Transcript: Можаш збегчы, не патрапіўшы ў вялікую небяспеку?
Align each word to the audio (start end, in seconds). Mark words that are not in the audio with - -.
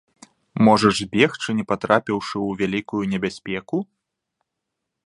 Можаш 0.67 0.93
збегчы, 1.03 1.49
не 1.59 1.65
патрапіўшы 1.73 2.35
ў 2.49 2.63
вялікую 2.63 3.03
небяспеку? 3.13 3.77